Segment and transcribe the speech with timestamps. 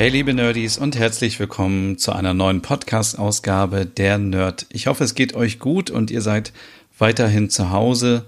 [0.00, 4.64] Hey liebe Nerdies und herzlich willkommen zu einer neuen Podcast-Ausgabe der Nerd.
[4.70, 6.54] Ich hoffe, es geht euch gut und ihr seid
[6.98, 8.24] weiterhin zu Hause.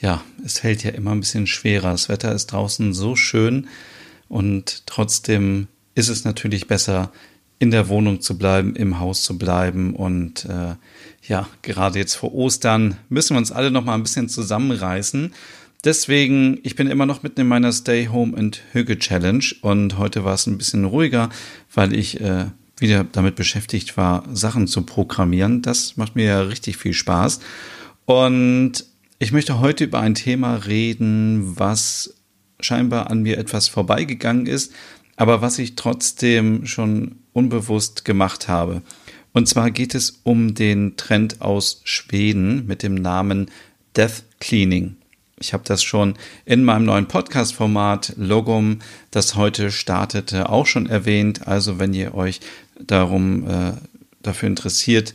[0.00, 1.90] Ja, es fällt ja immer ein bisschen schwerer.
[1.90, 3.66] Das Wetter ist draußen so schön
[4.28, 7.10] und trotzdem ist es natürlich besser,
[7.58, 10.76] in der Wohnung zu bleiben, im Haus zu bleiben und äh,
[11.26, 15.34] ja, gerade jetzt vor Ostern müssen wir uns alle noch mal ein bisschen zusammenreißen
[15.86, 20.24] Deswegen, ich bin immer noch mitten in meiner Stay Home and Hüge Challenge und heute
[20.24, 21.30] war es ein bisschen ruhiger,
[21.72, 25.62] weil ich äh, wieder damit beschäftigt war, Sachen zu programmieren.
[25.62, 27.38] Das macht mir ja richtig viel Spaß.
[28.04, 28.84] Und
[29.20, 32.16] ich möchte heute über ein Thema reden, was
[32.58, 34.72] scheinbar an mir etwas vorbeigegangen ist,
[35.14, 38.82] aber was ich trotzdem schon unbewusst gemacht habe.
[39.32, 43.52] Und zwar geht es um den Trend aus Schweden mit dem Namen
[43.94, 44.96] Death Cleaning.
[45.38, 46.14] Ich habe das schon
[46.46, 48.78] in meinem neuen Podcast-Format Logum,
[49.10, 51.46] das heute startete, auch schon erwähnt.
[51.46, 52.40] Also wenn ihr euch
[52.80, 53.72] darum äh,
[54.22, 55.14] dafür interessiert,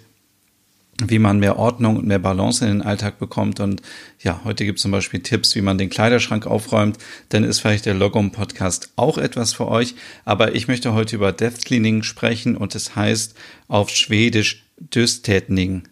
[1.04, 3.60] wie man mehr Ordnung und mehr Balance in den Alltag bekommt.
[3.60, 3.82] Und
[4.20, 7.00] ja, heute gibt es zum Beispiel Tipps, wie man den Kleiderschrank aufräumt.
[7.30, 9.96] Dann ist vielleicht der Logum Podcast auch etwas für euch.
[10.24, 13.34] Aber ich möchte heute über Death Cleaning sprechen und es heißt
[13.68, 15.88] auf Schwedisch Dystätning.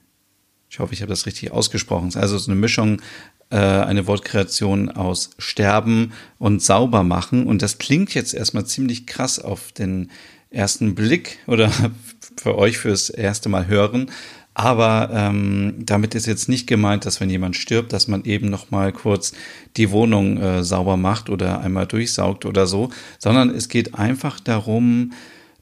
[0.71, 2.09] Ich hoffe, ich habe das richtig ausgesprochen.
[2.09, 3.01] Es ist also so eine Mischung
[3.49, 7.47] äh, eine Wortkreation aus sterben und sauber machen.
[7.47, 10.11] Und das klingt jetzt erstmal ziemlich krass auf den
[10.51, 11.71] ersten Blick oder
[12.37, 14.11] für euch fürs erste Mal hören.
[14.53, 18.71] Aber ähm, damit ist jetzt nicht gemeint, dass wenn jemand stirbt, dass man eben noch
[18.71, 19.31] mal kurz
[19.77, 22.89] die Wohnung äh, sauber macht oder einmal durchsaugt oder so,
[23.19, 25.13] sondern es geht einfach darum,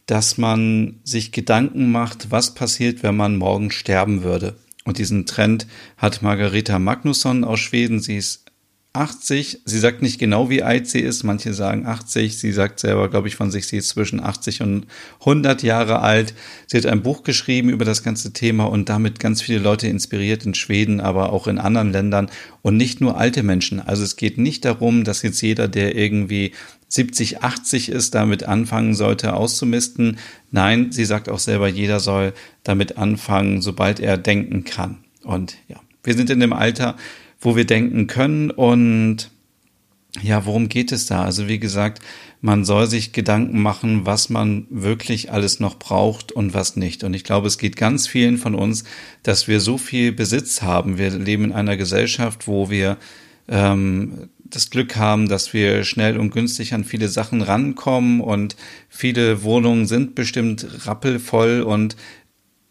[0.08, 4.56] dass man sich Gedanken macht, was passiert, wenn man morgen sterben würde.
[4.88, 5.68] Und diesen Trend
[5.98, 8.00] hat Margareta Magnusson aus Schweden.
[8.00, 8.46] Sie ist
[8.94, 9.60] 80.
[9.66, 11.26] Sie sagt nicht genau, wie alt sie ist.
[11.26, 12.40] Manche sagen 80.
[12.40, 14.88] Sie sagt selber, glaube ich, von sich, sie ist zwischen 80 und
[15.20, 16.34] 100 Jahre alt.
[16.68, 20.46] Sie hat ein Buch geschrieben über das ganze Thema und damit ganz viele Leute inspiriert
[20.46, 22.30] in Schweden, aber auch in anderen Ländern
[22.62, 23.82] und nicht nur alte Menschen.
[23.82, 26.54] Also es geht nicht darum, dass jetzt jeder, der irgendwie
[26.90, 30.18] 70, 80 ist, damit anfangen sollte auszumisten.
[30.52, 32.34] Nein, sie sagt auch selber, jeder soll
[32.64, 35.00] damit anfangen, sobald er denken kann.
[35.24, 36.96] Und ja, wir sind in dem Alter,
[37.40, 39.30] wo wir denken können und
[40.22, 41.24] ja, worum geht es da?
[41.24, 42.02] Also wie gesagt,
[42.42, 47.04] man soll sich Gedanken machen, was man wirklich alles noch braucht und was nicht.
[47.04, 48.84] Und ich glaube, es geht ganz vielen von uns,
[49.24, 50.98] dass wir so viel Besitz haben.
[50.98, 52.98] Wir leben in einer Gesellschaft, wo wir
[53.48, 58.56] ähm, das Glück haben, dass wir schnell und günstig an viele Sachen rankommen und
[58.90, 61.96] viele Wohnungen sind bestimmt rappelvoll und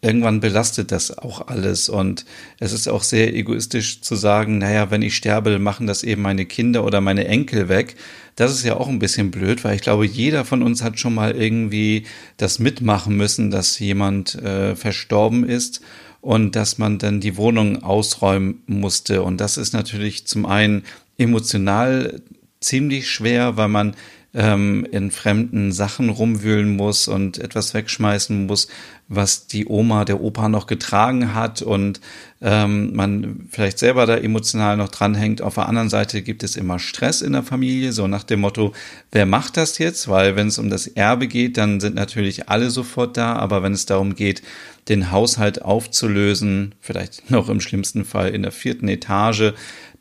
[0.01, 2.25] irgendwann belastet das auch alles und
[2.59, 6.45] es ist auch sehr egoistisch zu sagen, naja, wenn ich sterbe, machen das eben meine
[6.45, 7.95] Kinder oder meine Enkel weg.
[8.35, 11.15] Das ist ja auch ein bisschen blöd, weil ich glaube, jeder von uns hat schon
[11.15, 12.05] mal irgendwie
[12.37, 15.81] das mitmachen müssen, dass jemand äh, verstorben ist
[16.21, 19.23] und dass man dann die Wohnung ausräumen musste.
[19.23, 20.83] Und das ist natürlich zum einen
[21.17, 22.21] emotional
[22.59, 23.95] ziemlich schwer, weil man
[24.33, 28.67] ähm, in fremden Sachen rumwühlen muss und etwas wegschmeißen muss,
[29.07, 32.01] was die Oma, der Opa noch getragen hat und
[32.41, 35.41] ähm, man vielleicht selber da emotional noch dranhängt.
[35.41, 38.73] Auf der anderen Seite gibt es immer Stress in der Familie, so nach dem Motto,
[39.11, 40.07] wer macht das jetzt?
[40.07, 43.73] Weil wenn es um das Erbe geht, dann sind natürlich alle sofort da, aber wenn
[43.73, 44.43] es darum geht,
[44.89, 49.53] den Haushalt aufzulösen, vielleicht noch im schlimmsten Fall in der vierten Etage,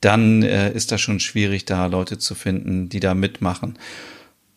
[0.06, 3.76] dann äh, ist das schon schwierig, da Leute zu finden, die da mitmachen.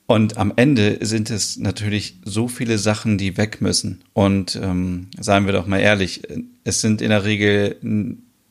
[0.05, 4.03] Und am Ende sind es natürlich so viele Sachen, die weg müssen.
[4.13, 6.21] Und ähm, seien wir doch mal ehrlich,
[6.63, 7.77] es sind in der Regel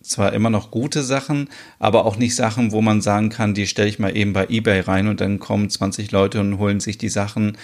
[0.03, 3.89] zwar immer noch gute Sachen, aber auch nicht Sachen, wo man sagen kann, die stelle
[3.89, 7.09] ich mal eben bei eBay rein und dann kommen 20 Leute und holen sich die
[7.09, 7.59] Sachen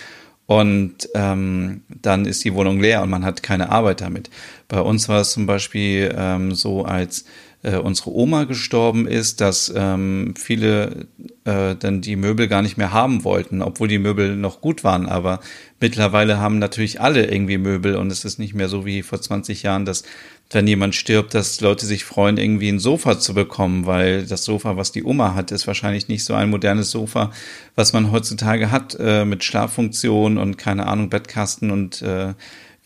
[0.47, 4.31] und ähm, dann ist die Wohnung leer und man hat keine Arbeit damit.
[4.69, 7.25] Bei uns war es zum Beispiel ähm, so, als
[7.65, 11.07] äh, unsere Oma gestorben ist, dass ähm, viele
[11.45, 15.07] äh, dann die Möbel gar nicht mehr haben wollten, obwohl die Möbel noch gut waren.
[15.07, 15.41] Aber
[15.81, 19.63] mittlerweile haben natürlich alle irgendwie Möbel und es ist nicht mehr so wie vor 20
[19.63, 20.05] Jahren, dass
[20.51, 24.77] wenn jemand stirbt, dass Leute sich freuen, irgendwie ein Sofa zu bekommen, weil das Sofa,
[24.77, 27.33] was die Oma hat, ist wahrscheinlich nicht so ein modernes Sofa,
[27.75, 32.35] was man heutzutage hat, äh, mit Schlaffunktion und keine Ahnung, Bettkasten und äh,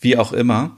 [0.00, 0.76] wie auch immer.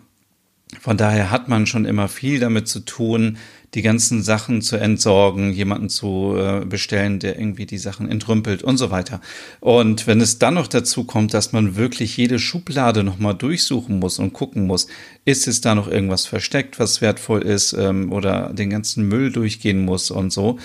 [0.80, 3.38] Von daher hat man schon immer viel damit zu tun,
[3.74, 8.76] die ganzen Sachen zu entsorgen, jemanden zu äh, bestellen, der irgendwie die Sachen entrümpelt und
[8.78, 9.20] so weiter.
[9.60, 14.18] Und wenn es dann noch dazu kommt, dass man wirklich jede Schublade nochmal durchsuchen muss
[14.18, 14.88] und gucken muss,
[15.24, 19.84] ist es da noch irgendwas versteckt, was wertvoll ist, ähm, oder den ganzen Müll durchgehen
[19.84, 20.58] muss und so,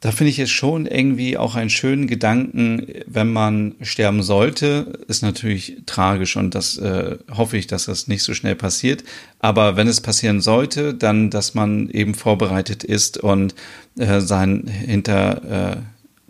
[0.00, 4.98] da finde ich es schon irgendwie auch einen schönen Gedanken, wenn man sterben sollte.
[5.08, 9.04] Ist natürlich tragisch und das äh, hoffe ich, dass das nicht so schnell passiert.
[9.40, 13.54] Aber wenn es passieren sollte, dann, dass man eben vorbereitet ist und
[13.98, 15.76] äh, sein hinter äh,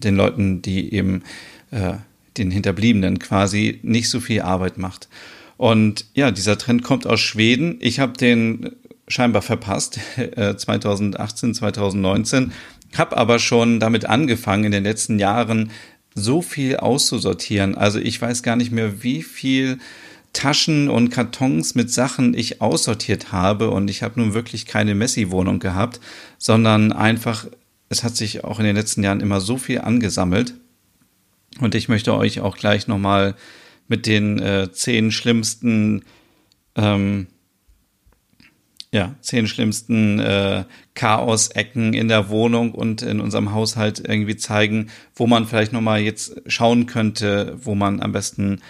[0.02, 1.22] den Leuten, die eben
[1.70, 1.92] äh,
[2.38, 5.08] den Hinterbliebenen quasi nicht so viel Arbeit macht.
[5.56, 7.76] Und ja, dieser Trend kommt aus Schweden.
[7.80, 8.70] Ich habe den
[9.06, 10.00] scheinbar verpasst,
[10.56, 12.52] 2018, 2019
[12.98, 15.70] habe aber schon damit angefangen, in den letzten Jahren
[16.14, 17.76] so viel auszusortieren.
[17.76, 19.78] Also ich weiß gar nicht mehr, wie viel
[20.32, 23.70] Taschen und Kartons mit Sachen ich aussortiert habe.
[23.70, 26.00] Und ich habe nun wirklich keine Messi-Wohnung gehabt,
[26.38, 27.46] sondern einfach,
[27.88, 30.54] es hat sich auch in den letzten Jahren immer so viel angesammelt.
[31.60, 33.34] Und ich möchte euch auch gleich nochmal
[33.88, 36.04] mit den äh, zehn schlimmsten
[36.76, 37.26] ähm,
[38.92, 40.64] ja, zehn schlimmsten äh,
[40.94, 46.42] Chaos-Ecken in der Wohnung und in unserem Haushalt irgendwie zeigen, wo man vielleicht nochmal jetzt
[46.46, 48.60] schauen könnte, wo man am besten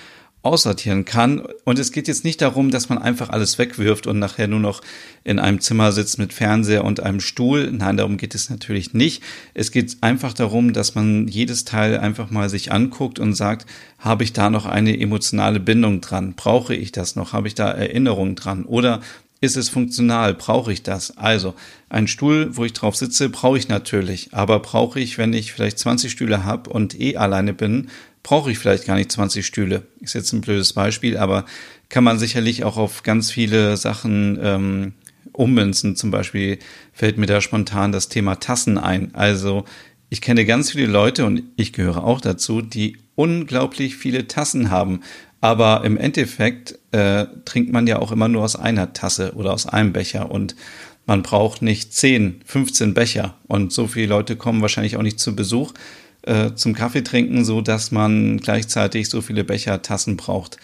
[0.42, 1.42] aussortieren kann.
[1.64, 4.80] Und es geht jetzt nicht darum, dass man einfach alles wegwirft und nachher nur noch
[5.22, 7.70] in einem Zimmer sitzt mit Fernseher und einem Stuhl.
[7.70, 9.22] Nein, darum geht es natürlich nicht.
[9.52, 13.66] Es geht einfach darum, dass man jedes Teil einfach mal sich anguckt und sagt,
[13.98, 16.34] habe ich da noch eine emotionale Bindung dran?
[16.34, 17.34] Brauche ich das noch?
[17.34, 18.64] Habe ich da Erinnerungen dran?
[18.64, 19.00] Oder
[19.40, 20.34] ist es funktional?
[20.34, 21.16] Brauche ich das?
[21.16, 21.54] Also,
[21.88, 24.28] ein Stuhl, wo ich drauf sitze, brauche ich natürlich.
[24.32, 27.88] Aber brauche ich, wenn ich vielleicht 20 Stühle habe und eh alleine bin,
[28.22, 29.82] brauche ich vielleicht gar nicht 20 Stühle.
[30.00, 31.46] Ist jetzt ein blödes Beispiel, aber
[31.88, 34.92] kann man sicherlich auch auf ganz viele Sachen ähm,
[35.32, 35.96] ummünzen.
[35.96, 36.58] Zum Beispiel
[36.92, 39.14] fällt mir da spontan das Thema Tassen ein.
[39.14, 39.64] Also,
[40.10, 45.00] ich kenne ganz viele Leute und ich gehöre auch dazu, die unglaublich viele Tassen haben.
[45.40, 49.66] Aber im Endeffekt äh, trinkt man ja auch immer nur aus einer Tasse oder aus
[49.66, 50.54] einem Becher und
[51.06, 53.34] man braucht nicht 10, 15 Becher.
[53.48, 55.72] Und so viele Leute kommen wahrscheinlich auch nicht zu Besuch
[56.22, 60.58] äh, zum Kaffee trinken, so dass man gleichzeitig so viele Becher, Tassen braucht.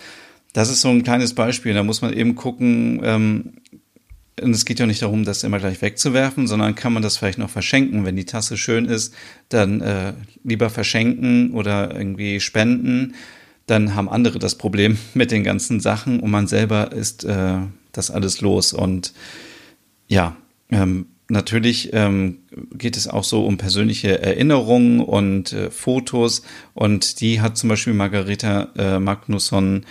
[0.53, 1.75] Das ist so ein kleines Beispiel.
[1.75, 3.53] Da muss man eben gucken, ähm,
[4.41, 7.39] und es geht ja nicht darum, das immer gleich wegzuwerfen, sondern kann man das vielleicht
[7.39, 8.05] noch verschenken.
[8.05, 9.15] Wenn die Tasse schön ist,
[9.49, 10.13] dann äh,
[10.45, 13.15] lieber verschenken oder irgendwie spenden
[13.67, 17.59] dann haben andere das Problem mit den ganzen Sachen und man selber ist äh,
[17.93, 18.73] das alles los.
[18.73, 19.13] Und
[20.07, 20.37] ja,
[20.71, 22.39] ähm, natürlich ähm,
[22.73, 26.43] geht es auch so um persönliche Erinnerungen und äh, Fotos.
[26.75, 29.85] Und die hat zum Beispiel Margareta äh, Magnusson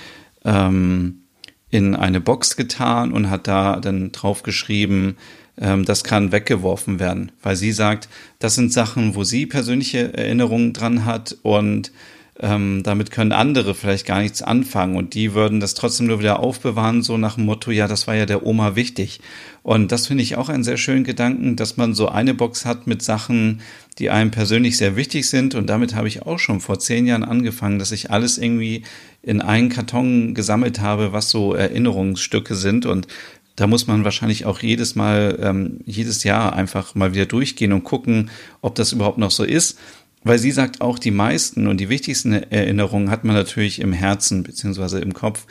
[0.46, 1.22] ähm,
[1.70, 5.18] in eine Box getan und hat da dann draufgeschrieben,
[5.58, 8.08] ähm, das kann weggeworfen werden, weil sie sagt,
[8.40, 11.92] das sind Sachen, wo sie persönliche Erinnerungen dran hat und
[12.40, 16.40] ähm, damit können andere vielleicht gar nichts anfangen und die würden das trotzdem nur wieder
[16.40, 19.22] aufbewahren, so nach dem Motto, ja, das war ja der Oma wichtig.
[19.64, 22.88] Und das finde ich auch einen sehr schönen Gedanken, dass man so eine Box hat
[22.88, 23.62] mit Sachen,
[23.98, 25.56] die einem persönlich sehr wichtig sind.
[25.56, 28.84] Und damit habe ich auch schon vor zehn Jahren angefangen, dass ich alles irgendwie
[29.24, 32.86] in einen Karton gesammelt habe, was so Erinnerungsstücke sind.
[32.86, 33.08] Und
[33.56, 37.86] da muss man wahrscheinlich auch jedes Mal, ähm, jedes Jahr einfach mal wieder durchgehen und
[37.86, 38.30] gucken,
[38.62, 39.80] ob das überhaupt noch so ist.
[40.26, 44.42] Weil sie sagt auch, die meisten und die wichtigsten Erinnerungen hat man natürlich im Herzen
[44.42, 45.46] beziehungsweise im Kopf.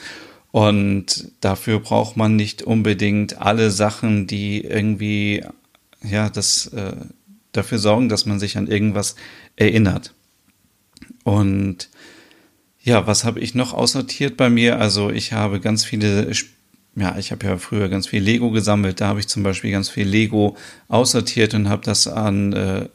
[0.51, 5.45] Und dafür braucht man nicht unbedingt alle Sachen, die irgendwie,
[6.03, 6.97] ja, das äh,
[7.53, 9.15] dafür sorgen, dass man sich an irgendwas
[9.55, 10.13] erinnert.
[11.23, 11.89] Und
[12.83, 14.81] ja, was habe ich noch aussortiert bei mir?
[14.81, 16.33] Also ich habe ganz viele,
[16.97, 19.01] ja, ich habe ja früher ganz viel Lego gesammelt.
[19.01, 20.57] Da habe ich zum Beispiel ganz viel Lego
[20.89, 22.89] aussortiert und habe das an äh,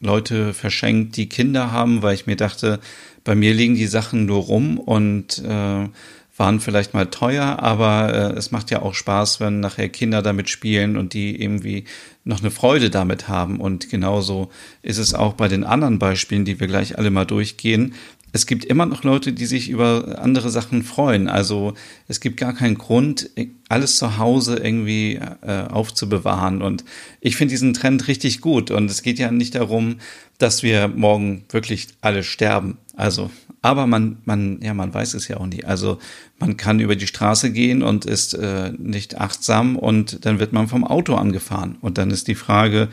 [0.00, 2.80] Leute verschenkt, die Kinder haben, weil ich mir dachte,
[3.24, 5.88] bei mir liegen die Sachen nur rum und äh,
[6.36, 10.50] waren vielleicht mal teuer, aber äh, es macht ja auch Spaß, wenn nachher Kinder damit
[10.50, 11.84] spielen und die irgendwie
[12.24, 13.58] noch eine Freude damit haben.
[13.58, 14.50] Und genauso
[14.82, 17.94] ist es auch bei den anderen Beispielen, die wir gleich alle mal durchgehen.
[18.32, 21.28] Es gibt immer noch Leute, die sich über andere Sachen freuen.
[21.28, 21.74] Also
[22.06, 23.30] es gibt gar keinen Grund,
[23.68, 26.60] alles zu Hause irgendwie äh, aufzubewahren.
[26.60, 26.84] Und
[27.20, 28.70] ich finde diesen Trend richtig gut.
[28.70, 29.96] Und es geht ja nicht darum,
[30.38, 32.76] dass wir morgen wirklich alle sterben.
[32.94, 33.30] Also,
[33.62, 35.64] aber man, man, ja, man weiß es ja auch nie.
[35.64, 35.98] Also
[36.38, 40.68] man kann über die Straße gehen und ist äh, nicht achtsam und dann wird man
[40.68, 41.76] vom Auto angefahren.
[41.80, 42.88] Und dann ist die Frage,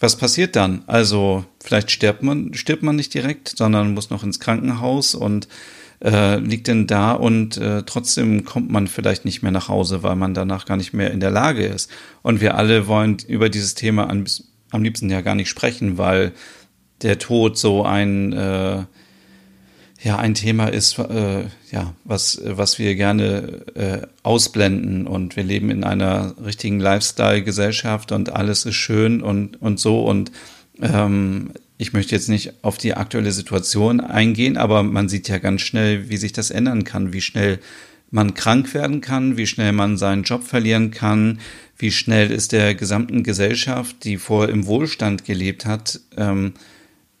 [0.00, 0.82] was passiert dann?
[0.86, 5.46] Also vielleicht stirbt man, stirbt man nicht direkt, sondern muss noch ins Krankenhaus und
[6.02, 10.16] äh, liegt denn da und äh, trotzdem kommt man vielleicht nicht mehr nach Hause, weil
[10.16, 11.90] man danach gar nicht mehr in der Lage ist.
[12.22, 14.24] Und wir alle wollen über dieses Thema am,
[14.70, 16.32] am liebsten ja gar nicht sprechen, weil
[17.02, 18.84] der Tod so ein äh,
[20.02, 25.70] ja ein Thema ist, äh, ja, was, was wir gerne äh, ausblenden und wir leben
[25.70, 30.32] in einer richtigen Lifestyle-Gesellschaft und alles ist schön und, und so und
[30.80, 35.62] ähm, ich möchte jetzt nicht auf die aktuelle Situation eingehen, aber man sieht ja ganz
[35.62, 37.58] schnell, wie sich das ändern kann, wie schnell
[38.10, 41.40] man krank werden kann, wie schnell man seinen Job verlieren kann,
[41.78, 46.54] wie schnell ist der gesamten Gesellschaft, die vor im Wohlstand gelebt hat, ähm,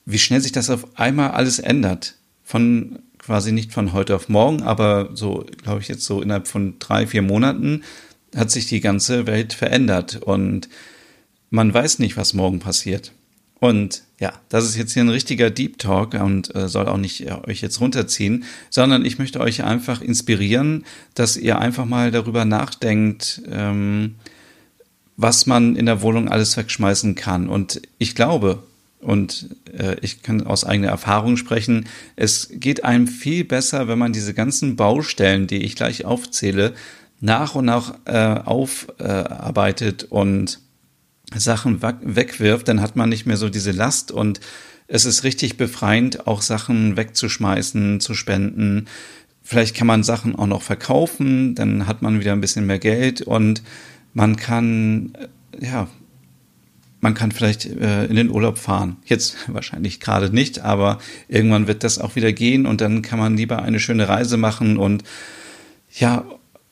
[0.04, 2.16] wie schnell sich das auf einmal alles ändert
[2.50, 6.80] von quasi nicht von heute auf morgen, aber so, glaube ich, jetzt so innerhalb von
[6.80, 7.84] drei, vier Monaten
[8.34, 10.68] hat sich die ganze Welt verändert und
[11.50, 13.12] man weiß nicht, was morgen passiert.
[13.60, 17.20] Und ja, das ist jetzt hier ein richtiger Deep Talk und äh, soll auch nicht
[17.20, 22.44] äh, euch jetzt runterziehen, sondern ich möchte euch einfach inspirieren, dass ihr einfach mal darüber
[22.44, 24.16] nachdenkt, ähm,
[25.16, 27.48] was man in der Wohnung alles wegschmeißen kann.
[27.48, 28.64] Und ich glaube,
[29.00, 34.12] und äh, ich kann aus eigener Erfahrung sprechen, es geht einem viel besser, wenn man
[34.12, 36.74] diese ganzen Baustellen, die ich gleich aufzähle,
[37.20, 40.60] nach und nach äh, aufarbeitet äh, und
[41.34, 44.10] Sachen wegwirft, dann hat man nicht mehr so diese Last.
[44.10, 44.40] Und
[44.88, 48.86] es ist richtig befreiend, auch Sachen wegzuschmeißen, zu spenden.
[49.42, 53.22] Vielleicht kann man Sachen auch noch verkaufen, dann hat man wieder ein bisschen mehr Geld.
[53.22, 53.62] Und
[54.12, 55.12] man kann,
[55.60, 55.88] äh, ja,
[57.00, 58.96] man kann vielleicht äh, in den Urlaub fahren.
[59.04, 63.36] Jetzt wahrscheinlich gerade nicht, aber irgendwann wird das auch wieder gehen und dann kann man
[63.36, 65.02] lieber eine schöne Reise machen und
[65.98, 66.24] ja,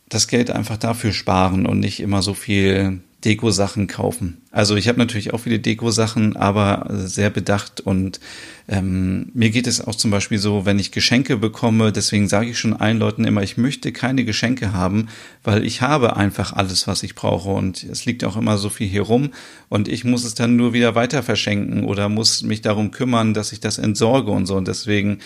[0.09, 4.43] das Geld einfach dafür sparen und nicht immer so viel Deko-Sachen kaufen.
[4.53, 8.21] Also ich habe natürlich auch viele Deko-Sachen, aber sehr bedacht und
[8.69, 12.59] ähm, mir geht es auch zum Beispiel so, wenn ich Geschenke bekomme, deswegen sage ich
[12.59, 15.09] schon allen Leuten immer, ich möchte keine Geschenke haben,
[15.43, 18.87] weil ich habe einfach alles, was ich brauche und es liegt auch immer so viel
[18.87, 19.31] hier rum
[19.69, 23.51] und ich muss es dann nur wieder weiter verschenken oder muss mich darum kümmern, dass
[23.51, 25.19] ich das entsorge und so und deswegen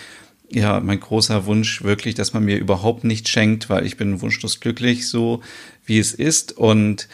[0.51, 4.61] ja, mein großer Wunsch wirklich, dass man mir überhaupt nichts schenkt, weil ich bin wunschlos
[4.61, 5.43] glücklich, so
[5.87, 7.09] wie es ist und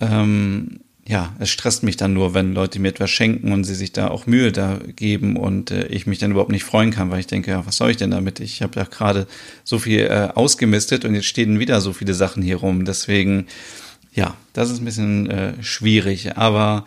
[0.00, 3.92] ähm, ja, es stresst mich dann nur, wenn Leute mir etwas schenken und sie sich
[3.92, 7.20] da auch Mühe da geben und äh, ich mich dann überhaupt nicht freuen kann, weil
[7.20, 8.40] ich denke, ja, was soll ich denn damit?
[8.40, 9.26] Ich habe ja gerade
[9.64, 12.86] so viel äh, ausgemistet und jetzt stehen wieder so viele Sachen hier rum.
[12.86, 13.46] Deswegen,
[14.14, 16.38] ja, das ist ein bisschen äh, schwierig.
[16.38, 16.86] Aber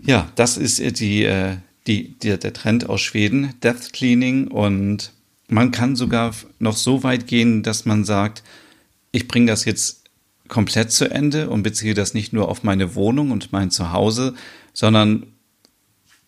[0.00, 1.56] ja, das ist die, äh,
[1.88, 4.48] die, die, der Trend aus Schweden, Death Cleaning.
[4.48, 5.10] Und
[5.48, 8.44] man kann sogar noch so weit gehen, dass man sagt,
[9.10, 10.05] ich bringe das jetzt
[10.48, 14.34] komplett zu Ende und beziehe das nicht nur auf meine Wohnung und mein Zuhause,
[14.72, 15.26] sondern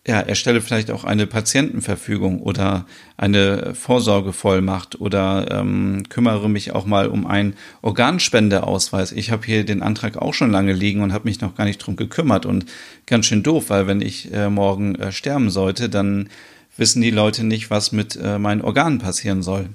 [0.09, 2.87] ja, erstelle vielleicht auch eine Patientenverfügung oder
[3.19, 9.13] eine Vorsorgevollmacht oder ähm, kümmere mich auch mal um einen Organspendeausweis.
[9.13, 11.79] Ich habe hier den Antrag auch schon lange liegen und habe mich noch gar nicht
[11.79, 12.65] drum gekümmert und
[13.05, 16.31] ganz schön doof, weil wenn ich äh, morgen äh, sterben sollte, dann
[16.79, 19.69] wissen die Leute nicht, was mit äh, meinen Organen passieren soll.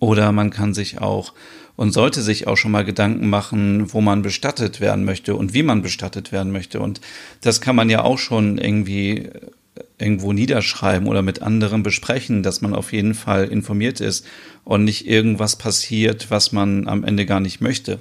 [0.00, 1.32] Oder man kann sich auch
[1.80, 5.62] und sollte sich auch schon mal Gedanken machen, wo man bestattet werden möchte und wie
[5.62, 6.78] man bestattet werden möchte.
[6.78, 7.00] Und
[7.40, 9.40] das kann man ja auch schon irgendwie äh,
[9.98, 14.26] irgendwo niederschreiben oder mit anderen besprechen, dass man auf jeden Fall informiert ist
[14.62, 17.98] und nicht irgendwas passiert, was man am Ende gar nicht möchte.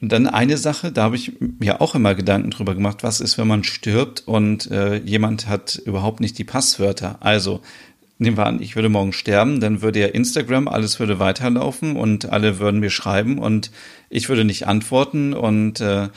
[0.00, 3.36] Und dann eine Sache, da habe ich mir auch immer Gedanken drüber gemacht, was ist,
[3.36, 7.18] wenn man stirbt und äh, jemand hat überhaupt nicht die Passwörter.
[7.20, 7.60] Also
[8.18, 12.30] nehmen wir an, ich würde morgen sterben, dann würde ja Instagram, alles würde weiterlaufen und
[12.30, 13.70] alle würden mir schreiben und
[14.10, 16.08] ich würde nicht antworten und äh,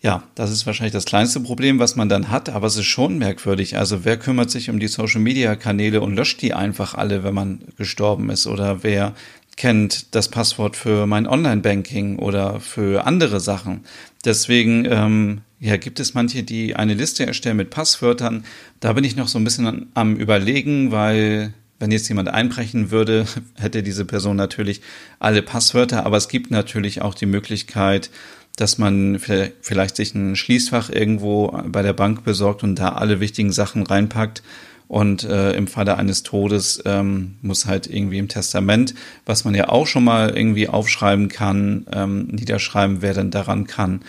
[0.00, 3.18] ja, das ist wahrscheinlich das kleinste Problem, was man dann hat, aber es ist schon
[3.18, 3.76] merkwürdig.
[3.76, 8.30] Also wer kümmert sich um die Social-Media-Kanäle und löscht die einfach alle, wenn man gestorben
[8.30, 8.46] ist?
[8.46, 9.14] Oder wer
[9.56, 13.80] kennt das Passwort für mein Online-Banking oder für andere Sachen?
[14.24, 18.44] Deswegen ähm, ja, gibt es manche, die eine Liste erstellen mit Passwörtern.
[18.80, 23.26] Da bin ich noch so ein bisschen am Überlegen, weil wenn jetzt jemand einbrechen würde,
[23.54, 24.80] hätte diese Person natürlich
[25.18, 28.10] alle Passwörter, aber es gibt natürlich auch die Möglichkeit,
[28.56, 33.52] dass man vielleicht sich ein Schließfach irgendwo bei der Bank besorgt und da alle wichtigen
[33.52, 34.42] Sachen reinpackt
[34.88, 38.94] Und äh, im Falle eines Todes ähm, muss halt irgendwie im Testament,
[39.26, 44.00] was man ja auch schon mal irgendwie aufschreiben kann, ähm, niederschreiben, wer denn daran kann.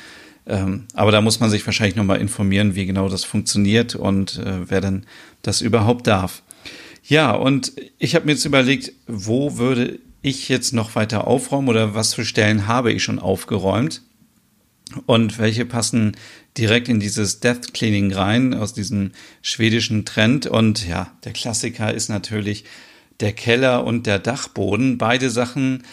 [0.49, 4.69] Ähm, aber da muss man sich wahrscheinlich nochmal informieren, wie genau das funktioniert und äh,
[4.69, 5.05] wer denn
[5.41, 6.41] das überhaupt darf.
[7.03, 11.95] Ja, und ich habe mir jetzt überlegt, wo würde ich jetzt noch weiter aufräumen oder
[11.95, 14.01] was für Stellen habe ich schon aufgeräumt
[15.05, 16.17] und welche passen
[16.57, 20.45] direkt in dieses Death Cleaning rein aus diesem schwedischen Trend.
[20.47, 22.65] Und ja, der Klassiker ist natürlich
[23.19, 24.97] der Keller und der Dachboden.
[24.97, 25.83] Beide Sachen,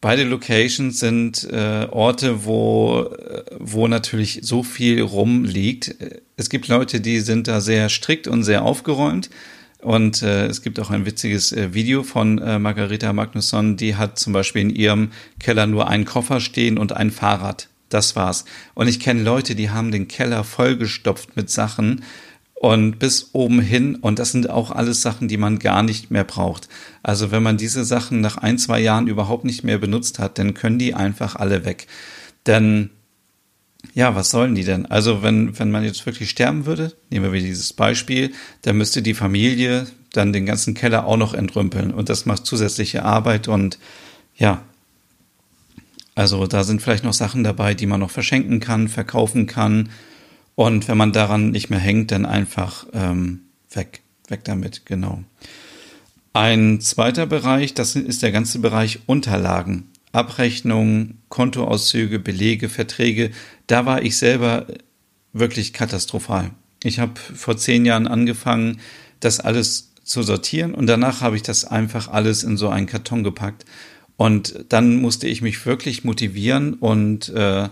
[0.00, 5.94] beide Locations sind äh, Orte, wo, äh, wo natürlich so viel rumliegt.
[6.36, 9.30] Es gibt Leute, die sind da sehr strikt und sehr aufgeräumt.
[9.80, 14.18] Und äh, es gibt auch ein witziges äh, Video von äh, Margareta Magnusson, die hat
[14.18, 17.68] zum Beispiel in ihrem Keller nur einen Koffer stehen und ein Fahrrad.
[17.88, 18.44] Das war's.
[18.74, 22.02] Und ich kenne Leute, die haben den Keller vollgestopft mit Sachen
[22.60, 23.94] und bis oben hin.
[23.96, 26.68] Und das sind auch alles Sachen, die man gar nicht mehr braucht.
[27.02, 30.54] Also wenn man diese Sachen nach ein, zwei Jahren überhaupt nicht mehr benutzt hat, dann
[30.54, 31.86] können die einfach alle weg.
[32.46, 32.90] Denn
[33.94, 34.86] ja, was sollen die denn?
[34.86, 39.02] Also wenn, wenn man jetzt wirklich sterben würde, nehmen wir wieder dieses Beispiel, dann müsste
[39.02, 43.78] die Familie dann den ganzen Keller auch noch entrümpeln und das macht zusätzliche Arbeit und
[44.36, 44.62] ja,
[46.14, 49.90] also da sind vielleicht noch Sachen dabei, die man noch verschenken kann, verkaufen kann
[50.58, 55.22] und wenn man daran nicht mehr hängt, dann einfach ähm, weg, weg damit, genau.
[56.32, 59.84] Ein zweiter Bereich, das ist der ganze Bereich Unterlagen.
[60.10, 63.30] Abrechnungen, Kontoauszüge, Belege, Verträge,
[63.68, 64.66] da war ich selber
[65.32, 66.50] wirklich katastrophal.
[66.82, 68.80] Ich habe vor zehn Jahren angefangen,
[69.20, 73.22] das alles zu sortieren und danach habe ich das einfach alles in so einen Karton
[73.22, 73.64] gepackt.
[74.16, 77.68] Und dann musste ich mich wirklich motivieren und äh,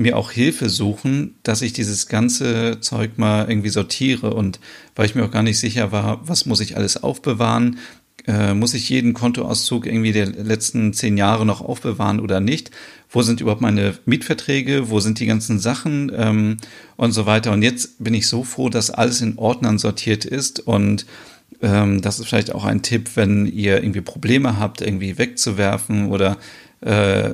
[0.00, 4.58] mir auch Hilfe suchen, dass ich dieses ganze Zeug mal irgendwie sortiere und
[4.96, 7.78] weil ich mir auch gar nicht sicher war, was muss ich alles aufbewahren,
[8.26, 12.70] äh, muss ich jeden Kontoauszug irgendwie der letzten zehn Jahre noch aufbewahren oder nicht?
[13.10, 14.88] Wo sind überhaupt meine Mietverträge?
[14.88, 16.56] Wo sind die ganzen Sachen ähm,
[16.96, 17.52] und so weiter?
[17.52, 21.06] Und jetzt bin ich so froh, dass alles in Ordnern sortiert ist und
[21.60, 26.38] ähm, das ist vielleicht auch ein Tipp, wenn ihr irgendwie Probleme habt, irgendwie wegzuwerfen oder
[26.80, 27.30] äh,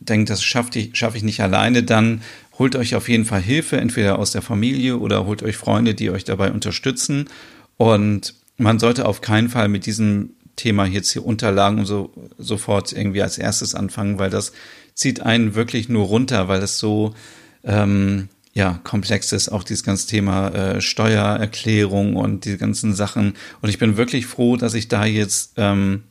[0.00, 2.22] denkt, das schaffe ich, schaff ich nicht alleine, dann
[2.58, 6.10] holt euch auf jeden Fall Hilfe, entweder aus der Familie oder holt euch Freunde, die
[6.10, 7.28] euch dabei unterstützen.
[7.76, 12.92] Und man sollte auf keinen Fall mit diesem Thema jetzt hier Unterlagen und so sofort
[12.92, 14.52] irgendwie als erstes anfangen, weil das
[14.94, 17.14] zieht einen wirklich nur runter, weil es so
[17.62, 23.34] ähm, ja komplex ist, auch dieses ganze Thema äh, Steuererklärung und die ganzen Sachen.
[23.62, 26.02] Und ich bin wirklich froh, dass ich da jetzt ähm,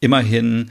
[0.00, 0.70] immerhin,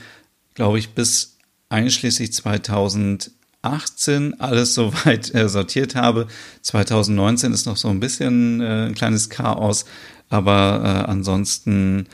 [0.55, 1.37] glaube ich, bis
[1.69, 6.27] einschließlich 2018 alles soweit äh, sortiert habe.
[6.63, 9.85] 2019 ist noch so ein bisschen äh, ein kleines Chaos,
[10.29, 12.07] aber äh, ansonsten,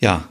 [0.00, 0.28] ja,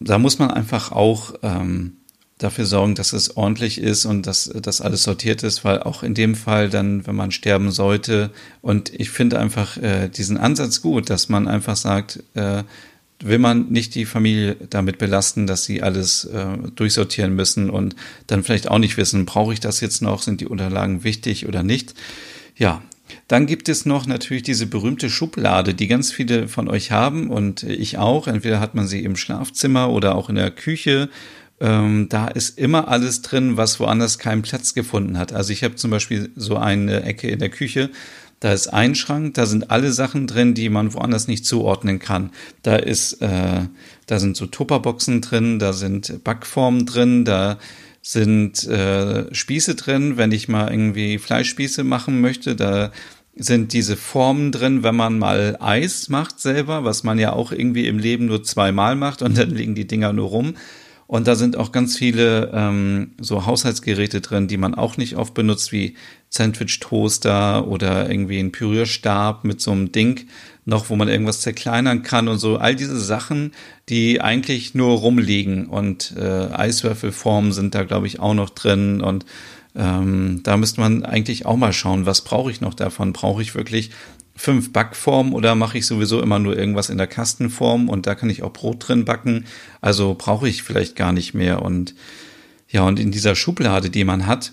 [0.00, 1.98] da muss man einfach auch ähm,
[2.38, 6.14] dafür sorgen, dass es ordentlich ist und dass das alles sortiert ist, weil auch in
[6.14, 8.30] dem Fall dann, wenn man sterben sollte,
[8.60, 12.64] und ich finde einfach äh, diesen Ansatz gut, dass man einfach sagt, äh,
[13.26, 18.42] will man nicht die Familie damit belasten, dass sie alles äh, durchsortieren müssen und dann
[18.42, 21.94] vielleicht auch nicht wissen, brauche ich das jetzt noch, sind die Unterlagen wichtig oder nicht.
[22.56, 22.82] Ja,
[23.28, 27.62] dann gibt es noch natürlich diese berühmte Schublade, die ganz viele von euch haben und
[27.62, 28.26] ich auch.
[28.26, 31.08] Entweder hat man sie im Schlafzimmer oder auch in der Küche.
[31.60, 35.32] Ähm, da ist immer alles drin, was woanders keinen Platz gefunden hat.
[35.32, 37.90] Also ich habe zum Beispiel so eine Ecke in der Küche.
[38.42, 42.30] Da ist ein Schrank, da sind alle Sachen drin, die man woanders nicht zuordnen kann.
[42.62, 43.60] Da ist, äh,
[44.06, 47.60] da sind so Tupperboxen drin, da sind Backformen drin, da
[48.02, 52.90] sind äh, Spieße drin, wenn ich mal irgendwie Fleischspieße machen möchte, da
[53.36, 57.86] sind diese Formen drin, wenn man mal Eis macht selber, was man ja auch irgendwie
[57.86, 60.54] im Leben nur zweimal macht und dann liegen die Dinger nur rum.
[61.06, 65.34] Und da sind auch ganz viele ähm, so Haushaltsgeräte drin, die man auch nicht oft
[65.34, 65.94] benutzt, wie
[66.30, 70.26] Sandwich-Toaster oder irgendwie ein Pürierstab mit so einem Ding
[70.64, 72.56] noch, wo man irgendwas zerkleinern kann und so.
[72.56, 73.52] All diese Sachen,
[73.88, 75.66] die eigentlich nur rumliegen.
[75.66, 79.00] Und äh, Eiswürfelformen sind da, glaube ich, auch noch drin.
[79.00, 79.26] Und
[79.74, 83.12] ähm, da müsste man eigentlich auch mal schauen, was brauche ich noch davon?
[83.12, 83.90] Brauche ich wirklich
[84.34, 88.30] fünf Backformen oder mache ich sowieso immer nur irgendwas in der Kastenform und da kann
[88.30, 89.44] ich auch Brot drin backen?
[89.80, 91.62] Also brauche ich vielleicht gar nicht mehr.
[91.62, 91.94] Und
[92.68, 94.52] ja, und in dieser Schublade, die man hat,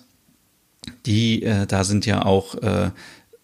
[1.06, 2.92] die, äh, da sind ja auch äh,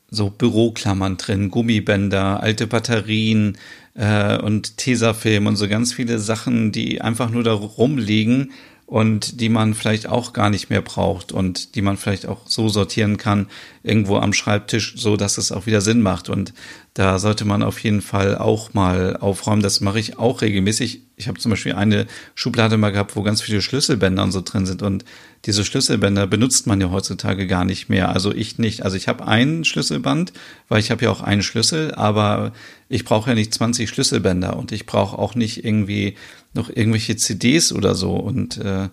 [0.10, 3.58] so Büroklammern drin, Gummibänder, alte Batterien
[3.95, 8.52] äh, und Tesafilm und so ganz viele Sachen, die einfach nur da rumliegen
[8.86, 12.69] und die man vielleicht auch gar nicht mehr braucht und die man vielleicht auch so
[12.69, 13.48] sortieren kann,
[13.84, 16.30] irgendwo am Schreibtisch, so dass es auch wieder Sinn macht.
[16.30, 16.54] Und
[16.93, 19.63] da sollte man auf jeden Fall auch mal aufräumen.
[19.63, 21.02] Das mache ich auch regelmäßig.
[21.17, 24.65] Ich habe zum Beispiel eine Schublade mal gehabt, wo ganz viele Schlüsselbänder und so drin
[24.65, 24.82] sind.
[24.82, 25.06] Und
[25.45, 28.10] diese Schlüsselbänder benutzt man ja heutzutage gar nicht mehr.
[28.10, 28.84] Also ich nicht.
[28.84, 30.34] Also ich habe ein Schlüsselband,
[30.67, 32.51] weil ich habe ja auch einen Schlüssel, aber
[32.89, 36.15] ich brauche ja nicht 20 Schlüsselbänder und ich brauche auch nicht irgendwie
[36.54, 38.15] noch irgendwelche CDs oder so.
[38.15, 38.89] Und äh,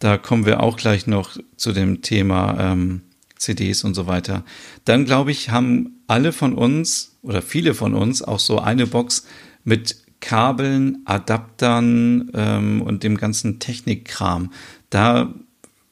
[0.00, 3.02] da kommen wir auch gleich noch zu dem Thema ähm,
[3.36, 4.44] CDs und so weiter.
[4.84, 9.26] Dann glaube ich, haben alle von uns oder viele von uns auch so eine Box
[9.64, 14.52] mit Kabeln, Adaptern ähm, und dem ganzen Technikkram.
[14.88, 15.34] Da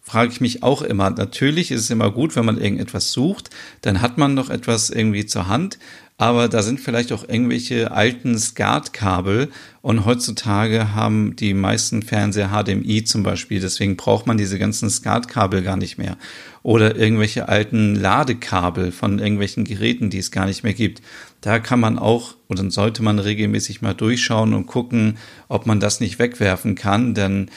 [0.01, 3.51] frage ich mich auch immer, natürlich ist es immer gut, wenn man irgendetwas sucht,
[3.83, 5.79] dann hat man noch etwas irgendwie zur Hand,
[6.17, 9.49] aber da sind vielleicht auch irgendwelche alten SCART-Kabel
[9.83, 15.63] und heutzutage haben die meisten Fernseher HDMI zum Beispiel, deswegen braucht man diese ganzen SCART-Kabel
[15.63, 16.19] gar nicht mehr.
[16.63, 21.01] Oder irgendwelche alten Ladekabel von irgendwelchen Geräten, die es gar nicht mehr gibt.
[21.41, 26.01] Da kann man auch oder sollte man regelmäßig mal durchschauen und gucken, ob man das
[26.01, 27.51] nicht wegwerfen kann, denn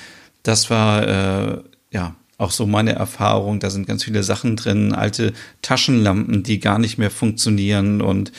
[0.43, 1.57] das war äh,
[1.91, 3.59] ja auch so meine Erfahrung.
[3.59, 8.31] Da sind ganz viele Sachen drin, alte Taschenlampen, die gar nicht mehr funktionieren und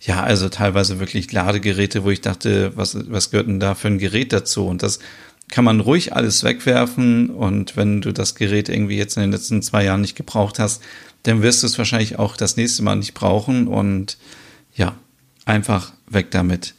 [0.00, 3.98] ja, also teilweise wirklich Ladegeräte, wo ich dachte, was, was gehört denn da für ein
[3.98, 4.66] Gerät dazu?
[4.66, 5.00] Und das
[5.48, 7.30] kann man ruhig alles wegwerfen.
[7.30, 10.82] Und wenn du das Gerät irgendwie jetzt in den letzten zwei Jahren nicht gebraucht hast,
[11.24, 13.66] dann wirst du es wahrscheinlich auch das nächste Mal nicht brauchen.
[13.66, 14.18] Und
[14.78, 14.96] ja,
[15.44, 16.74] einfach weg damit.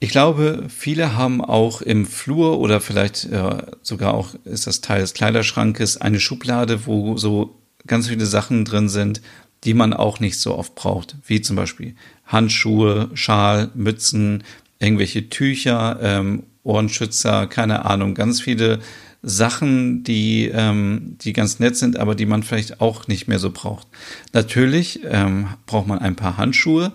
[0.00, 5.00] Ich glaube, viele haben auch im Flur oder vielleicht äh, sogar auch ist das Teil
[5.00, 9.20] des Kleiderschrankes eine Schublade, wo so ganz viele Sachen drin sind,
[9.64, 14.44] die man auch nicht so oft braucht, wie zum Beispiel Handschuhe, Schal, Mützen,
[14.78, 18.78] irgendwelche Tücher, ähm, Ohrenschützer, keine Ahnung, ganz viele
[19.22, 23.50] Sachen, die, ähm, die ganz nett sind, aber die man vielleicht auch nicht mehr so
[23.50, 23.88] braucht.
[24.32, 26.92] Natürlich ähm, braucht man ein paar Handschuhe,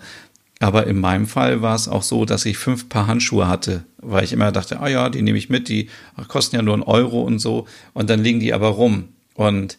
[0.60, 4.24] aber in meinem Fall war es auch so, dass ich fünf Paar Handschuhe hatte, weil
[4.24, 5.88] ich immer dachte, ah ja, die nehme ich mit, die
[6.28, 7.66] kosten ja nur einen Euro und so.
[7.92, 9.08] Und dann liegen die aber rum.
[9.34, 9.76] Und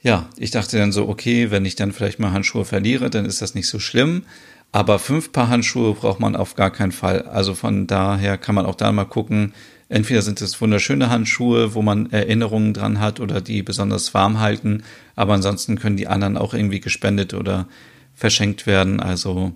[0.00, 3.42] ja, ich dachte dann so, okay, wenn ich dann vielleicht mal Handschuhe verliere, dann ist
[3.42, 4.22] das nicht so schlimm.
[4.70, 7.22] Aber fünf Paar Handschuhe braucht man auf gar keinen Fall.
[7.22, 9.54] Also von daher kann man auch da mal gucken.
[9.92, 14.84] Entweder sind es wunderschöne Handschuhe, wo man Erinnerungen dran hat oder die besonders warm halten.
[15.16, 17.68] Aber ansonsten können die anderen auch irgendwie gespendet oder
[18.14, 19.00] verschenkt werden.
[19.00, 19.52] Also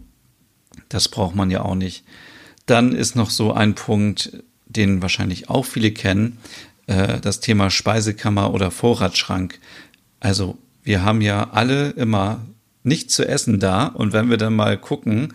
[0.91, 2.05] das braucht man ja auch nicht.
[2.67, 6.37] Dann ist noch so ein Punkt, den wahrscheinlich auch viele kennen,
[6.87, 9.59] äh, das Thema Speisekammer oder Vorratsschrank.
[10.21, 12.43] Also wir haben ja alle immer
[12.83, 15.33] nichts zu essen da und wenn wir dann mal gucken,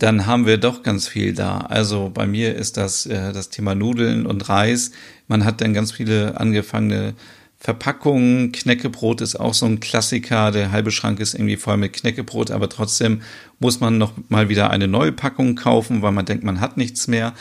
[0.00, 1.58] dann haben wir doch ganz viel da.
[1.58, 4.92] Also bei mir ist das äh, das Thema Nudeln und Reis.
[5.28, 7.14] Man hat dann ganz viele angefangene
[7.58, 8.50] Verpackungen.
[8.52, 10.50] Knäckebrot ist auch so ein Klassiker.
[10.50, 13.20] Der halbe Schrank ist irgendwie voll mit Knäckebrot, aber trotzdem
[13.58, 17.06] muss man noch mal wieder eine neue Packung kaufen, weil man denkt, man hat nichts
[17.06, 17.34] mehr.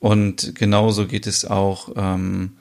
[0.00, 2.52] Und genauso geht es auch ähm,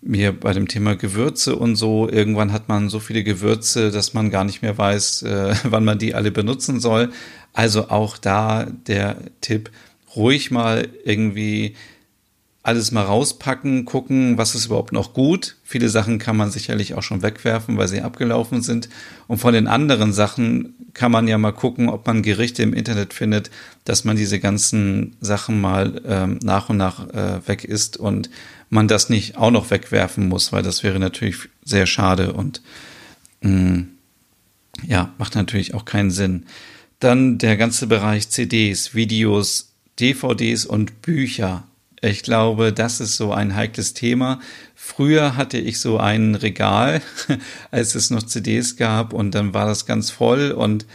[0.00, 2.08] mir bei dem Thema Gewürze und so.
[2.08, 5.98] Irgendwann hat man so viele Gewürze, dass man gar nicht mehr weiß, äh, wann man
[5.98, 7.10] die alle benutzen soll.
[7.54, 9.70] Also auch da der Tipp,
[10.14, 11.74] ruhig mal irgendwie
[12.64, 15.56] alles mal rauspacken, gucken, was ist überhaupt noch gut.
[15.64, 18.88] Viele Sachen kann man sicherlich auch schon wegwerfen, weil sie abgelaufen sind.
[19.28, 23.12] Und von den anderen Sachen kann man ja mal gucken, ob man Gerichte im Internet
[23.12, 23.50] findet,
[23.84, 28.30] dass man diese ganzen Sachen mal ähm, nach und nach äh, weg isst und
[28.70, 32.62] man das nicht auch noch wegwerfen muss, weil das wäre natürlich sehr schade und
[33.42, 33.88] mh, mm,
[34.86, 36.46] ja, macht natürlich auch keinen Sinn.
[37.00, 41.64] Dann der ganze Bereich CDs, Videos, DVDs und Bücher
[42.04, 44.40] ich glaube, das ist so ein heikles Thema.
[44.74, 47.00] Früher hatte ich so ein Regal,
[47.70, 50.86] als es noch CDs gab und dann war das ganz voll und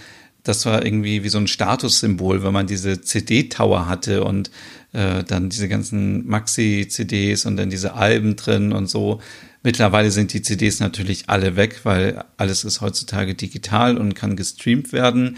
[0.43, 4.51] das war irgendwie wie so ein Statussymbol, wenn man diese CD-Tower hatte und
[4.93, 9.19] äh, dann diese ganzen Maxi-CDs und dann diese Alben drin und so.
[9.63, 14.93] Mittlerweile sind die CDs natürlich alle weg, weil alles ist heutzutage digital und kann gestreamt
[14.93, 15.37] werden.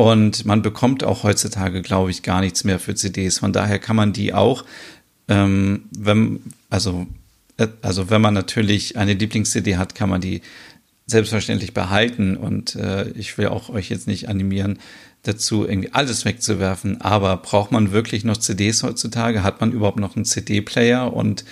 [0.00, 3.38] Und man bekommt auch heutzutage, glaube ich, gar nichts mehr für CDs.
[3.38, 4.64] Von daher kann man die auch
[5.30, 7.06] ähm, wenn, also,
[7.56, 10.42] äh, also wenn man natürlich eine Lieblings-CD hat, kann man die
[11.06, 14.78] selbstverständlich behalten und äh, ich will auch euch jetzt nicht animieren,
[15.22, 19.42] dazu irgendwie alles wegzuwerfen, aber braucht man wirklich noch CDs heutzutage?
[19.42, 21.12] Hat man überhaupt noch einen CD-Player?
[21.12, 21.44] Und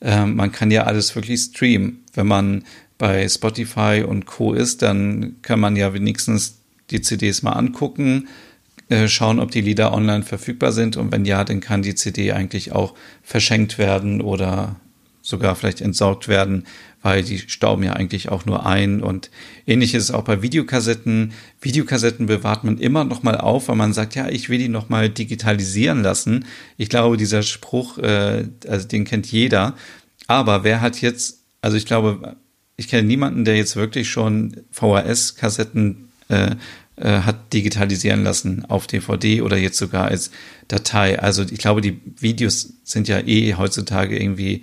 [0.00, 2.04] äh, man kann ja alles wirklich streamen.
[2.14, 2.64] Wenn man
[2.98, 4.52] bei Spotify und Co.
[4.52, 6.61] ist, dann kann man ja wenigstens
[6.92, 8.28] die CDs mal angucken,
[8.88, 12.32] äh, schauen, ob die Lieder online verfügbar sind und wenn ja, dann kann die CD
[12.32, 14.76] eigentlich auch verschenkt werden oder
[15.22, 16.66] sogar vielleicht entsorgt werden,
[17.00, 19.02] weil die stauben ja eigentlich auch nur ein.
[19.02, 19.30] Und
[19.66, 21.32] ähnlich ist es auch bei Videokassetten.
[21.60, 24.88] Videokassetten bewahrt man immer noch mal auf, weil man sagt, ja, ich will die noch
[24.88, 26.44] mal digitalisieren lassen.
[26.76, 29.74] Ich glaube, dieser Spruch, äh, also den kennt jeder.
[30.26, 32.36] Aber wer hat jetzt, also ich glaube,
[32.76, 36.56] ich kenne niemanden, der jetzt wirklich schon VHS-Kassetten äh,
[36.96, 40.30] äh, hat digitalisieren lassen auf DVD oder jetzt sogar als
[40.68, 41.18] Datei.
[41.18, 44.62] Also ich glaube, die Videos sind ja eh heutzutage irgendwie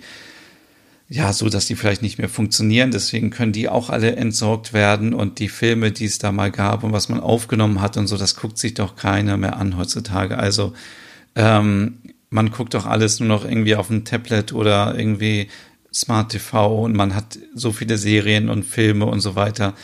[1.12, 2.92] ja, so dass die vielleicht nicht mehr funktionieren.
[2.92, 6.84] Deswegen können die auch alle entsorgt werden und die Filme, die es da mal gab
[6.84, 10.38] und was man aufgenommen hat und so, das guckt sich doch keiner mehr an heutzutage.
[10.38, 10.72] Also
[11.34, 11.98] ähm,
[12.30, 15.48] man guckt doch alles nur noch irgendwie auf dem Tablet oder irgendwie
[15.92, 19.74] Smart TV und man hat so viele Serien und Filme und so weiter.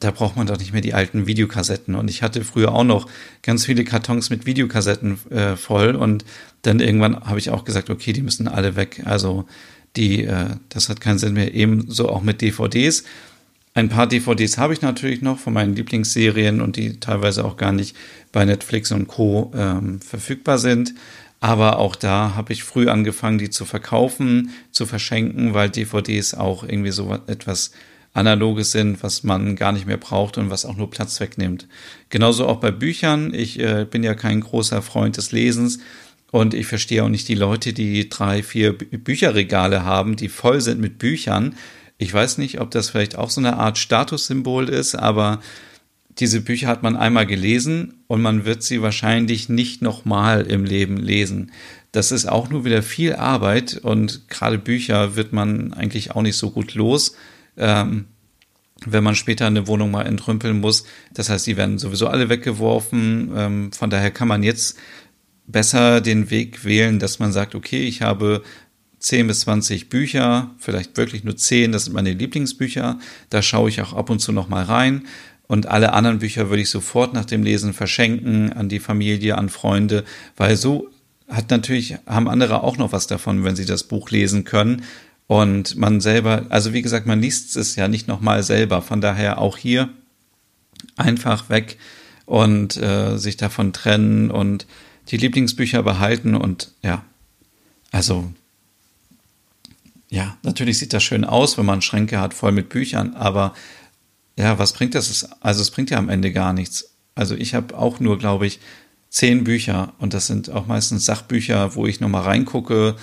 [0.00, 1.94] Da, braucht man doch nicht mehr die alten Videokassetten.
[1.94, 3.08] Und ich hatte früher auch noch
[3.42, 6.24] ganz viele Kartons mit Videokassetten äh, voll und
[6.62, 9.02] dann irgendwann habe ich auch gesagt, okay, die müssen alle weg.
[9.06, 9.46] Also
[9.96, 11.54] die, äh, das hat keinen Sinn mehr.
[11.54, 13.04] Ebenso auch mit DVDs.
[13.72, 17.72] Ein paar DVDs habe ich natürlich noch von meinen Lieblingsserien und die teilweise auch gar
[17.72, 17.96] nicht
[18.32, 19.52] bei Netflix und Co.
[19.54, 20.94] Ähm, verfügbar sind.
[21.40, 26.64] Aber auch da habe ich früh angefangen, die zu verkaufen, zu verschenken, weil DVDs auch
[26.64, 27.70] irgendwie so etwas
[28.12, 31.68] Analoges sind, was man gar nicht mehr braucht und was auch nur Platz wegnimmt.
[32.08, 33.32] Genauso auch bei Büchern.
[33.32, 35.78] Ich äh, bin ja kein großer Freund des Lesens,
[36.30, 40.80] und ich verstehe auch nicht die Leute, die drei, vier Bücherregale haben, die voll sind
[40.80, 41.56] mit Büchern.
[41.98, 45.40] Ich weiß nicht, ob das vielleicht auch so eine Art Statussymbol ist, aber
[46.18, 50.96] diese Bücher hat man einmal gelesen und man wird sie wahrscheinlich nicht nochmal im Leben
[50.98, 51.50] lesen.
[51.92, 56.36] Das ist auch nur wieder viel Arbeit und gerade Bücher wird man eigentlich auch nicht
[56.36, 57.16] so gut los,
[57.56, 58.06] ähm,
[58.86, 60.84] wenn man später eine Wohnung mal entrümpeln muss.
[61.12, 63.30] Das heißt, die werden sowieso alle weggeworfen.
[63.36, 64.78] Ähm, von daher kann man jetzt
[65.46, 68.42] besser den Weg wählen, dass man sagt, okay, ich habe
[69.00, 72.98] 10 bis 20 Bücher, vielleicht wirklich nur 10, das sind meine Lieblingsbücher,
[73.30, 75.06] da schaue ich auch ab und zu noch mal rein
[75.46, 79.48] und alle anderen Bücher würde ich sofort nach dem Lesen verschenken an die Familie, an
[79.48, 80.04] Freunde,
[80.36, 80.88] weil so
[81.28, 84.82] hat natürlich haben andere auch noch was davon, wenn sie das Buch lesen können
[85.30, 89.00] und man selber, also wie gesagt, man liest es ja nicht noch mal selber, von
[89.00, 89.88] daher auch hier
[90.96, 91.78] einfach weg
[92.26, 94.66] und äh, sich davon trennen und
[95.12, 97.04] die Lieblingsbücher behalten und ja,
[97.92, 98.32] also
[100.08, 103.54] ja, natürlich sieht das schön aus, wenn man Schränke hat voll mit Büchern, aber
[104.36, 105.28] ja, was bringt das?
[105.40, 106.96] Also es bringt ja am Ende gar nichts.
[107.14, 108.58] Also ich habe auch nur, glaube ich,
[109.10, 112.96] zehn Bücher und das sind auch meistens Sachbücher, wo ich nochmal reingucke,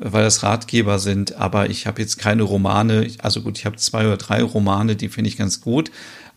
[0.00, 4.06] weil das Ratgeber sind, aber ich habe jetzt keine Romane, also gut, ich habe zwei
[4.06, 5.90] oder drei Romane, die finde ich ganz gut,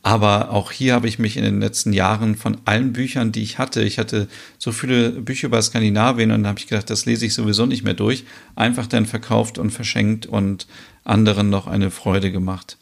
[0.04, 3.60] aber auch hier habe ich mich in den letzten Jahren von allen Büchern, die ich
[3.60, 7.36] hatte, ich hatte so viele Bücher über Skandinavien und habe ich gedacht, das lese ich
[7.36, 8.24] sowieso nicht mehr durch,
[8.56, 10.68] einfach dann verkauft und verschenkt und
[11.04, 12.78] anderen noch eine Freude gemacht.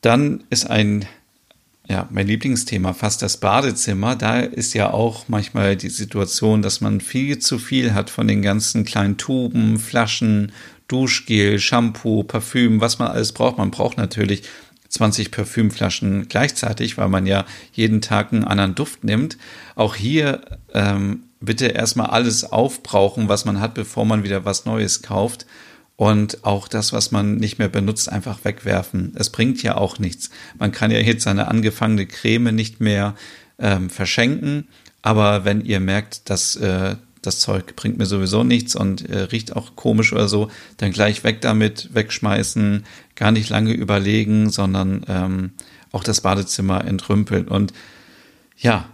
[0.00, 1.06] Dann ist ein,
[1.86, 4.16] ja, mein Lieblingsthema fast das Badezimmer.
[4.16, 8.40] Da ist ja auch manchmal die Situation, dass man viel zu viel hat von den
[8.40, 10.52] ganzen kleinen Tuben, Flaschen,
[10.88, 13.58] Duschgel, Shampoo, Parfüm, was man alles braucht.
[13.58, 14.44] Man braucht natürlich
[14.88, 19.36] 20 Parfümflaschen gleichzeitig, weil man ja jeden Tag einen anderen Duft nimmt.
[19.74, 20.40] Auch hier
[20.72, 25.46] ähm, bitte erstmal alles aufbrauchen, was man hat, bevor man wieder was Neues kauft.
[25.96, 29.12] Und auch das, was man nicht mehr benutzt, einfach wegwerfen.
[29.16, 30.30] Es bringt ja auch nichts.
[30.58, 33.14] Man kann ja jetzt seine angefangene Creme nicht mehr
[33.58, 34.68] ähm, verschenken.
[35.02, 39.54] Aber wenn ihr merkt, dass äh, das Zeug bringt mir sowieso nichts und äh, riecht
[39.54, 45.52] auch komisch oder so, dann gleich weg damit, wegschmeißen, gar nicht lange überlegen, sondern ähm,
[45.92, 47.46] auch das Badezimmer entrümpeln.
[47.46, 47.72] Und
[48.56, 48.88] ja,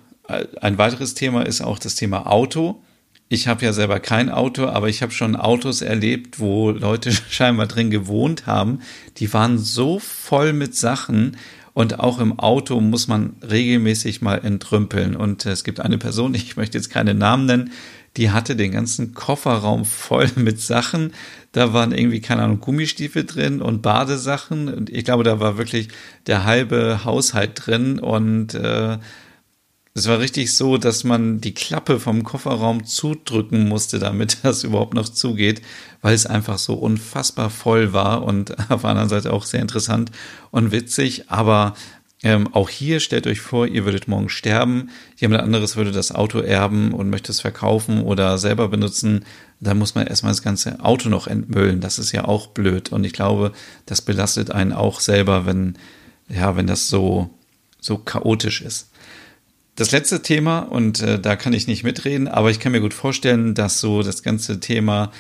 [0.60, 2.82] ein weiteres Thema ist auch das Thema Auto.
[3.32, 7.68] Ich habe ja selber kein Auto, aber ich habe schon Autos erlebt, wo Leute scheinbar
[7.68, 8.80] drin gewohnt haben.
[9.16, 11.36] Die waren so voll mit Sachen,
[11.72, 15.16] und auch im Auto muss man regelmäßig mal entrümpeln.
[15.16, 17.70] Und es gibt eine Person, ich möchte jetzt keine Namen nennen,
[18.16, 21.12] die hatte den ganzen Kofferraum voll mit Sachen.
[21.52, 24.68] Da waren irgendwie, keine Ahnung, Gummistiefel drin und Badesachen.
[24.68, 25.88] Und ich glaube, da war wirklich
[26.26, 27.98] der halbe Haushalt drin.
[27.98, 28.98] Und äh,
[30.00, 34.94] es war richtig so, dass man die Klappe vom Kofferraum zudrücken musste, damit das überhaupt
[34.94, 35.60] noch zugeht,
[36.00, 40.10] weil es einfach so unfassbar voll war und auf der anderen Seite auch sehr interessant
[40.50, 41.30] und witzig.
[41.30, 41.74] Aber
[42.22, 46.40] ähm, auch hier stellt euch vor, ihr würdet morgen sterben, jemand anderes würde das Auto
[46.40, 49.26] erben und möchte es verkaufen oder selber benutzen.
[49.60, 51.80] Da muss man erstmal das ganze Auto noch entmüllen.
[51.82, 52.90] Das ist ja auch blöd.
[52.90, 53.52] Und ich glaube,
[53.84, 55.76] das belastet einen auch selber, wenn,
[56.30, 57.28] ja, wenn das so,
[57.80, 58.89] so chaotisch ist.
[59.80, 62.92] Das letzte Thema, und äh, da kann ich nicht mitreden, aber ich kann mir gut
[62.92, 65.10] vorstellen, dass so das ganze Thema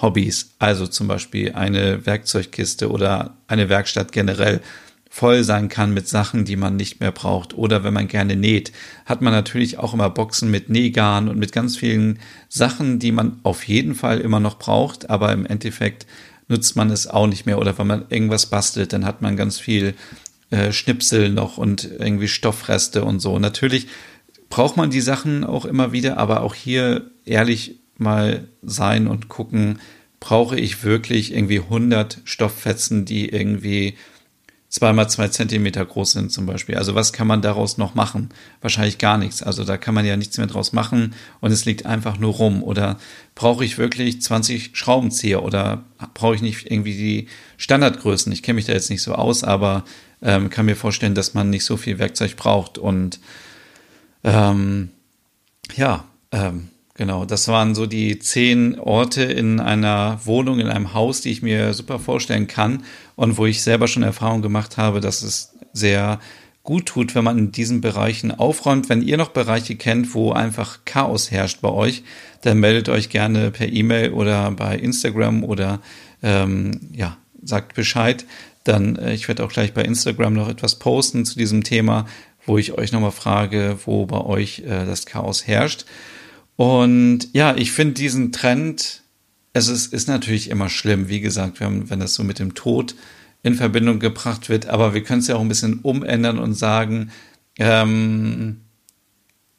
[0.00, 4.60] Hobbys, also zum Beispiel eine Werkzeugkiste oder eine Werkstatt generell
[5.10, 7.54] voll sein kann mit Sachen, die man nicht mehr braucht.
[7.54, 8.70] Oder wenn man gerne näht,
[9.06, 13.40] hat man natürlich auch immer Boxen mit Nähgarn und mit ganz vielen Sachen, die man
[13.42, 16.06] auf jeden Fall immer noch braucht, aber im Endeffekt
[16.46, 17.58] nutzt man es auch nicht mehr.
[17.58, 19.94] Oder wenn man irgendwas bastelt, dann hat man ganz viel
[20.54, 23.38] äh, Schnipsel noch und irgendwie Stoffreste und so.
[23.40, 23.88] Natürlich
[24.48, 29.80] braucht man die Sachen auch immer wieder, aber auch hier ehrlich mal sein und gucken,
[30.20, 33.94] brauche ich wirklich irgendwie 100 Stofffetzen, die irgendwie
[34.68, 36.76] zweimal zwei Zentimeter groß sind zum Beispiel.
[36.76, 38.30] Also was kann man daraus noch machen?
[38.60, 39.42] Wahrscheinlich gar nichts.
[39.42, 42.62] Also da kann man ja nichts mehr draus machen und es liegt einfach nur rum.
[42.62, 42.98] Oder
[43.34, 48.32] brauche ich wirklich 20 Schraubenzieher oder brauche ich nicht irgendwie die Standardgrößen?
[48.32, 49.84] Ich kenne mich da jetzt nicht so aus, aber
[50.24, 52.78] ähm, kann mir vorstellen, dass man nicht so viel Werkzeug braucht.
[52.78, 53.20] Und
[54.24, 54.90] ähm,
[55.76, 61.20] ja, ähm, Genau, das waren so die zehn Orte in einer Wohnung, in einem Haus,
[61.20, 62.84] die ich mir super vorstellen kann
[63.16, 66.20] und wo ich selber schon Erfahrung gemacht habe, dass es sehr
[66.62, 68.88] gut tut, wenn man in diesen Bereichen aufräumt.
[68.88, 72.04] Wenn ihr noch Bereiche kennt, wo einfach Chaos herrscht bei euch,
[72.42, 75.80] dann meldet euch gerne per E-Mail oder bei Instagram oder
[76.22, 78.24] ähm, ja, sagt Bescheid.
[78.64, 82.06] Dann, äh, ich werde auch gleich bei Instagram noch etwas posten zu diesem Thema,
[82.46, 85.84] wo ich euch nochmal frage, wo bei euch äh, das Chaos herrscht.
[86.56, 89.02] Und ja, ich finde diesen Trend,
[89.52, 92.94] es ist, ist natürlich immer schlimm, wie gesagt, wenn, wenn das so mit dem Tod
[93.42, 97.10] in Verbindung gebracht wird, aber wir können es ja auch ein bisschen umändern und sagen,
[97.58, 98.63] ähm,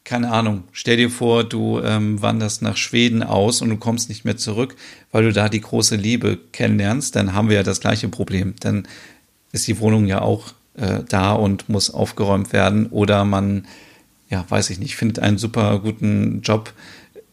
[0.05, 4.23] keine Ahnung, stell dir vor, du ähm, wanderst nach Schweden aus und du kommst nicht
[4.23, 4.75] mehr zurück,
[5.11, 8.53] weil du da die große Liebe kennenlernst, dann haben wir ja das gleiche Problem.
[8.61, 8.87] Dann
[9.51, 13.65] ist die Wohnung ja auch äh, da und muss aufgeräumt werden oder man
[14.29, 16.73] ja, weiß ich nicht, findet einen super guten Job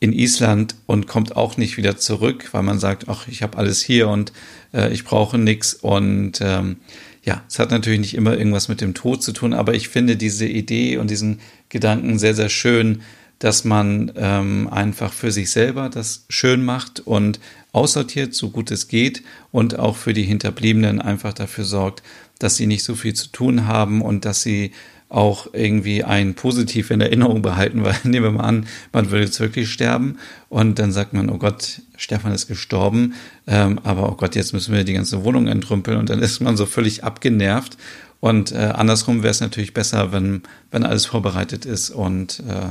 [0.00, 3.82] in Island und kommt auch nicht wieder zurück, weil man sagt, ach, ich habe alles
[3.82, 4.32] hier und
[4.74, 5.74] äh, ich brauche nichts.
[5.74, 6.78] Und ähm,
[7.22, 10.16] ja, es hat natürlich nicht immer irgendwas mit dem Tod zu tun, aber ich finde
[10.16, 13.02] diese Idee und diesen Gedanken sehr, sehr schön,
[13.38, 17.40] dass man ähm, einfach für sich selber das schön macht und
[17.72, 22.02] aussortiert, so gut es geht und auch für die Hinterbliebenen einfach dafür sorgt,
[22.38, 24.72] dass sie nicht so viel zu tun haben und dass sie
[25.12, 29.40] auch irgendwie ein positiv in Erinnerung behalten, weil nehmen wir mal an, man würde jetzt
[29.40, 30.16] wirklich sterben
[30.48, 33.14] und dann sagt man, oh Gott, Stefan ist gestorben,
[33.46, 36.57] ähm, aber oh Gott, jetzt müssen wir die ganze Wohnung entrümpeln und dann ist man
[36.57, 37.77] so völlig abgenervt.
[38.20, 42.70] Und äh, andersrum wäre es natürlich besser, wenn, wenn alles vorbereitet ist und äh,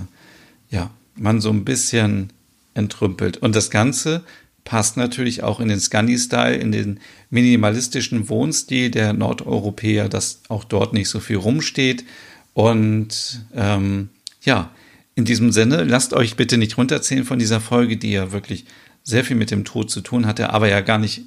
[0.73, 2.31] ja, man so ein bisschen
[2.73, 3.37] entrümpelt.
[3.37, 4.23] Und das Ganze
[4.63, 6.99] passt natürlich auch in den Scandi-Style, in den
[7.29, 12.05] minimalistischen Wohnstil der Nordeuropäer, dass auch dort nicht so viel rumsteht,
[12.53, 14.09] und ähm,
[14.41, 14.71] ja,
[15.15, 18.65] in diesem Sinne, lasst euch bitte nicht runterzählen von dieser Folge, die ja wirklich
[19.03, 21.23] sehr viel mit dem Tod zu tun hatte, aber ja gar nicht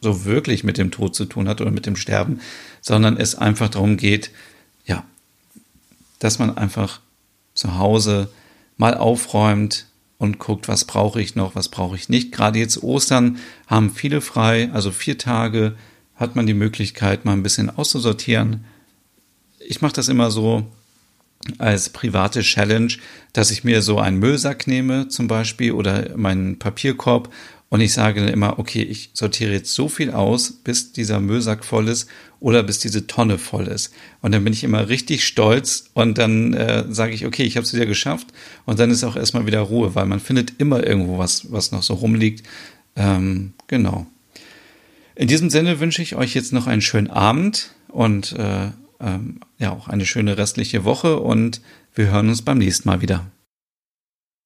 [0.00, 2.40] so wirklich mit dem Tod zu tun hat oder mit dem Sterben,
[2.80, 4.30] sondern es einfach darum geht,
[4.84, 5.04] ja,
[6.18, 7.00] dass man einfach
[7.54, 8.28] zu Hause
[8.76, 9.86] mal aufräumt
[10.18, 12.32] und guckt, was brauche ich noch, was brauche ich nicht.
[12.32, 15.76] Gerade jetzt Ostern haben viele frei, also vier Tage
[16.16, 18.64] hat man die Möglichkeit, mal ein bisschen auszusortieren,
[19.66, 20.66] ich mache das immer so
[21.58, 22.92] als private Challenge,
[23.32, 27.32] dass ich mir so einen Müllsack nehme zum Beispiel oder meinen Papierkorb
[27.72, 31.64] und ich sage dann immer, okay, ich sortiere jetzt so viel aus, bis dieser Müllsack
[31.64, 32.06] voll ist
[32.38, 33.94] oder bis diese Tonne voll ist.
[34.20, 37.64] Und dann bin ich immer richtig stolz und dann äh, sage ich, okay, ich habe
[37.64, 38.26] es wieder geschafft
[38.66, 41.82] und dann ist auch erstmal wieder Ruhe, weil man findet immer irgendwo was, was noch
[41.82, 42.46] so rumliegt.
[42.94, 44.06] Ähm, genau.
[45.14, 48.68] In diesem Sinne wünsche ich euch jetzt noch einen schönen Abend und äh,
[49.02, 51.60] ähm, ja auch eine schöne restliche Woche und
[51.94, 53.26] wir hören uns beim nächsten Mal wieder.